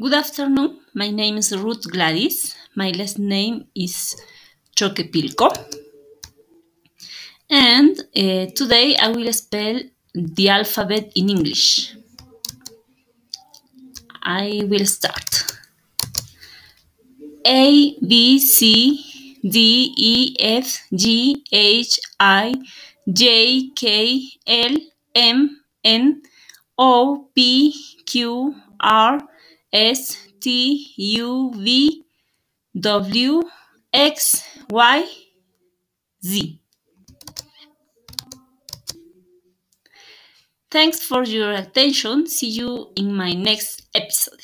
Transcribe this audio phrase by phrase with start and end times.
[0.00, 0.78] Good afternoon.
[0.94, 2.54] My name is Ruth Gladys.
[2.76, 4.14] My last name is
[4.76, 5.48] Choquepilco.
[7.50, 9.80] And uh, today I will spell
[10.14, 11.96] the alphabet in English.
[14.22, 15.56] I will start.
[17.44, 22.54] A, B, C, D, E, F, G, H, I,
[23.12, 24.76] J, K, L,
[25.16, 26.22] M, N,
[26.78, 27.74] O, P,
[28.06, 29.18] Q, R,
[29.72, 32.04] S, T, U, V,
[32.78, 33.42] W,
[33.92, 35.06] X, Y,
[36.24, 36.60] Z.
[40.70, 42.26] Thanks for your attention.
[42.26, 44.40] See you in my next episode.